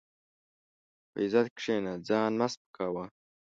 [1.11, 3.03] په عزت کښېنه، ځان مه سپکاوه.